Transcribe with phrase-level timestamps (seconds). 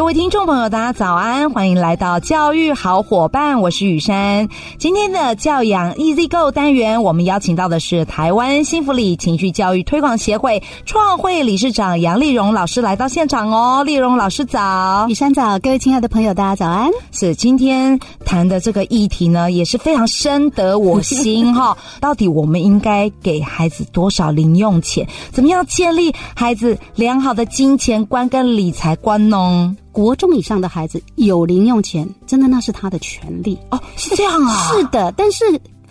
[0.00, 4.48] 各位听众朋友，大家早安，欢迎来到教育好伙伴，我是雨珊。
[4.78, 13.84] 今天的教养 Easy Go 单元，我们邀请到的是台湾幸福里情绪教育推广协会创会理事长杨丽荣老师来到现场哦。
[13.84, 16.90] 丽荣老师早，雨珊早，各位亲爱的朋友，大家早安。
[17.12, 21.76] 是今天谈的这个议题呢，也是非常深得我心哈。
[22.00, 25.06] 到底我们应该给孩子多少零用钱？
[25.30, 29.76] 怎么样建立孩子良好的金钱观跟理财观呢？
[30.00, 35.44] 国中以上的孩子有零用钱，真的那是他的权利哦，是这样啊，是的，但是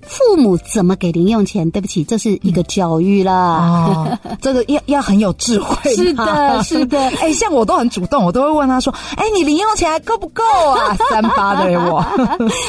[0.00, 1.68] 父母怎么给零用钱？
[1.72, 10.96] 对不起，这是一个教育啦，嗯哦、 这个要要很有智慧，是的，是的， 哎，像我都很主动，我都会问他说，哎，你零用钱还够不够啊？
[11.10, 12.00] 三八的我，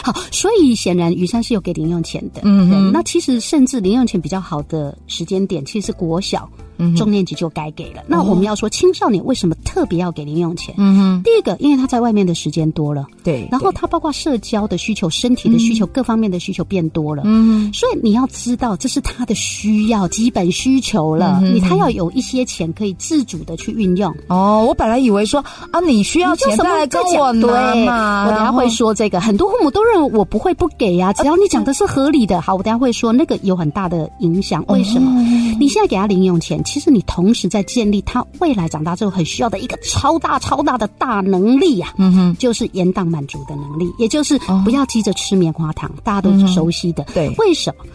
[0.02, 6.50] 好，所以显然雨山是有给零用钱的，嗯哼，那其实甚至零用钱比较好的时间点，其实是国小。
[6.96, 8.02] 中年级就该给了。
[8.08, 10.76] 那我们要说青少年为什么特别要给零用钱？
[10.78, 13.48] 嗯哼，第一个，因为他在外面的时间多了，对。
[13.52, 17.72] 然后他包括社交的需求、身体的需求、各方面的需求变多了，嗯。
[17.74, 21.40] 所以你要知道，这是他的需要、基本需求了。
[21.42, 24.14] 你他要有一些钱可以自主的去运用。
[24.28, 28.26] 哦，我本来以为说啊，你需要钱再来跟我拿嘛。
[28.26, 32.42] 我等下会说这个，很多父母都认为我不会不给呀，只要你讲的是合理的。
[32.42, 34.64] 好，我等下会说那个有很大的影响。
[34.68, 35.47] 为什么？
[35.60, 47.06] 你现在给他零用钱，其实你同时在建立他未来长大之后很需要的一个超大超大的大能力呀，嗯哼，就是延宕满足的能力，也就是不要急着吃棉花糖，大家都是熟悉的。
[47.14, 47.86] 对，为什么？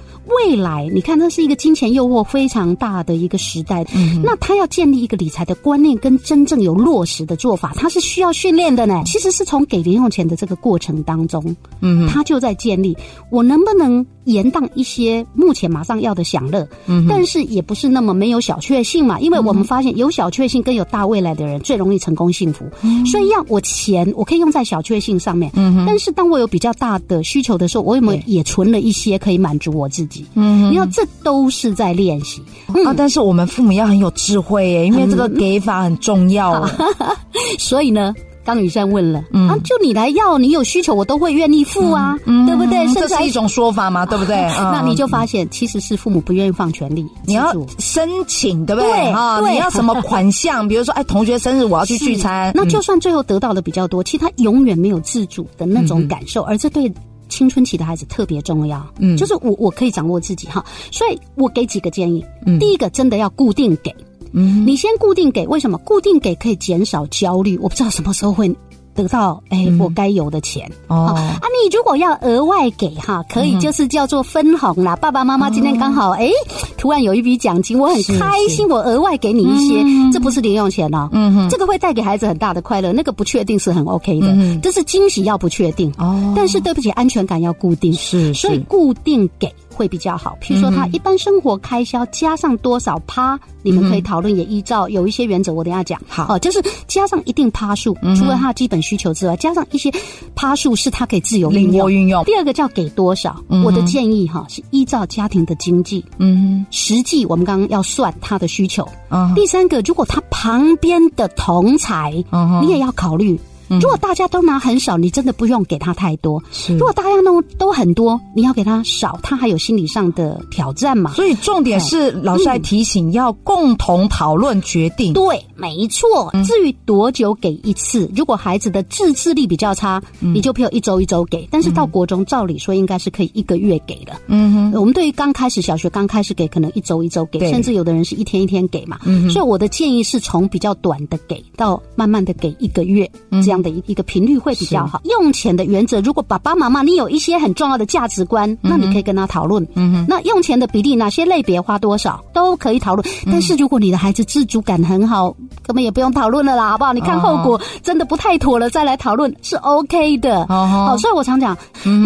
[0.46, 3.84] 未来，你看，那是一个金钱诱惑非常大的一个时代。
[3.92, 9.02] 嗯，那他要建立一个理财的观念跟真正有落实的做法，他是需要训练的呢。
[9.04, 12.96] 其实是从给零用钱的这个过程当中，嗯，他就在建立
[13.30, 19.18] 我能不能延宕一些目前马上要的享乐，嗯，但是也不是那么没有小确幸嘛。
[19.20, 22.64] 因为我们发现有小确幸跟有大未来的人最容易成功幸福。
[22.82, 30.24] 嗯，所以要我钱我可以用在小确幸上面，嗯，但是当我有比较大的需求的时候，我有没有也存了一些可以满足我自己？
[30.34, 32.42] 嗯，你要这都是在练习、
[32.74, 32.94] 嗯、啊！
[32.96, 36.62] 但是我们父母要很有智慧耶，因为这个给法很重要。
[36.78, 37.16] 嗯、
[37.58, 42.86] 所以呢，刚雨珊问了，嗯，啊，就你来要，你有需求，我都会愿意付啊，嗯、对不对？
[42.94, 44.36] 这是一种说法嘛，对不对？
[44.58, 48.90] 那你就发现，其实是父母不愿意放权利，你要申请，对不对？
[48.90, 50.66] 对啊，你要什么款项？
[50.68, 56.92] 比如说，哎，同学生日我要去聚餐，那就算最后得到的比较多，其实他永远没有自主的那种感受，嗯、而这对。
[57.28, 63.90] 青春期的孩子特别重要，嗯，就是我我可以掌握自己哈，所以我给几个建议，嗯，第一个真的要固定给，
[64.32, 65.78] 嗯，你先固定给，为什么？
[65.78, 68.54] 固定给可以减少焦虑，我不知道什么时候会。
[68.94, 71.40] 得到哎，我该有的钱哦啊！
[71.40, 74.94] 你如果要额外给哈，可以就是叫做分红啦。
[74.94, 76.28] 爸爸妈妈今天刚好哎，
[76.76, 79.82] 突然有一笔奖金，我很开心，我额外给你一些，
[80.12, 89.50] 这不是零用钱哦，嗯哼，这个会带给孩子很大的快乐，那个不确定是很 OK 的，这是惊喜要不确定哦，但是对不起，安全感要固定，是，所以固定给。
[89.72, 96.00] 会比较好，譬如说他一般生活开销加上多少趴，你们可以讨论，也依照有一些原则，我等下讲。
[96.06, 99.90] 好，就是加上一定趴数，除了他的基本需求之外，加上一些
[100.34, 101.90] 趴数是他可以自由运用。
[101.90, 102.22] 运用。
[102.24, 108.86] 第二个叫给多少，我的建议哈是依照家庭的经济，嗯，实际我们刚刚要算他的需求。
[109.34, 112.12] 第三个，如果他旁边的同才，
[112.60, 113.38] 你也要考虑。
[113.80, 116.42] 如果大家都拿很少，你真的不用给他太多。
[116.50, 121.12] 是，如果大家都都很多，你要给他少，他还有心理上的挑战嘛。
[121.14, 125.12] 所以重点是老师还提醒要共同讨论决定。
[125.12, 126.30] 对，没错。
[126.44, 131.48] 至于多久给一次，如果孩子的自制力比较差，你就譬如一周一周给。
[131.50, 134.12] 但是到国中，照理说应该是可以一个月给的。
[134.26, 134.80] 嗯哼。
[134.80, 138.98] 我们对于刚开始小学刚开始给，可能一周一周给，甚至有的人是一天一天给嘛。
[139.04, 139.30] 嗯。
[139.30, 143.61] 所以我的建议是从比较短的给到慢慢的给一个月这样。
[143.62, 145.00] 的一一个频率会比较好。
[145.04, 149.66] 用钱的原则，如果爸爸妈妈你有一些很重要的价值观，那你可以跟他讨论。
[149.74, 153.06] 嗯哼，那用钱的比例，哪些类别花多少都可以讨论。
[153.26, 156.92] 但是如果你的孩子自主感很好，根本也不用讨论了啦，好不好？
[156.92, 160.46] 你看后果真的不太妥了，再来讨论是 OK 的。
[160.48, 161.56] 好，所以我常讲，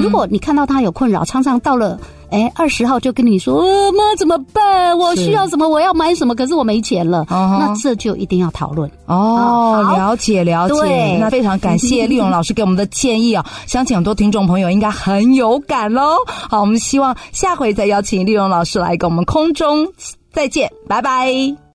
[0.02, 1.98] 如果你看到他有困扰，常常到了。
[2.30, 4.96] 哎，二十号就跟你说，呃，妈怎么办？
[4.98, 5.68] 我需要什么？
[5.68, 6.34] 我要买什么？
[6.34, 7.20] 可是我没钱了。
[7.30, 9.82] 哦，那这就一定要讨论哦。
[9.96, 13.46] 了解了解，那非常感谢丽蓉老师给我们的建议啊！
[13.66, 16.16] 相信很多听众朋友应该很有感喽。
[16.26, 19.86] 好，我们希望下回再邀请丽蓉老师来跟我们空中
[20.32, 21.26] 再见，拜拜。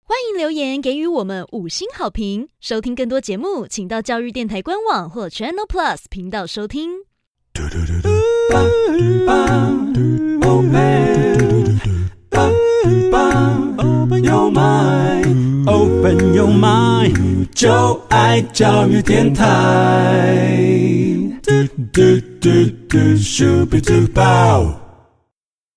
[0.04, 2.46] 欢迎留言给予我们五星好评。
[2.60, 6.90] 收听更多节目，请到教育电台官网或 Channel Plus 频道收听。
[13.84, 19.48] Open your mind, open your mind，就爱教育电台。